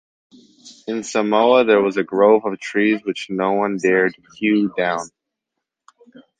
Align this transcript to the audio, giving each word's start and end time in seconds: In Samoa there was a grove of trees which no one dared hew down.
In 0.87 1.03
Samoa 1.03 1.63
there 1.63 1.79
was 1.79 1.95
a 1.95 2.03
grove 2.03 2.43
of 2.43 2.59
trees 2.59 3.01
which 3.03 3.29
no 3.29 3.51
one 3.51 3.77
dared 3.77 4.15
hew 4.35 4.73
down. 4.75 5.11